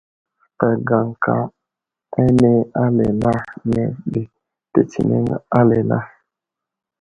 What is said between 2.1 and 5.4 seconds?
ane alala mərdi tətsəneŋ